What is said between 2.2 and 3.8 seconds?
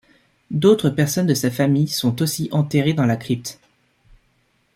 aussi enterré dans la crypte.